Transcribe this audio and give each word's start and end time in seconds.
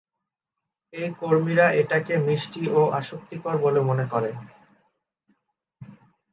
এই 0.93 1.09
কর্মীরা 1.19 1.67
এটাকে 1.81 2.13
মিষ্টি 2.27 2.63
ও 2.71 2.81
আসক্তিকর 2.99 3.55
বলে 3.57 3.79
মনে 3.89 4.05
করে। 4.13 4.31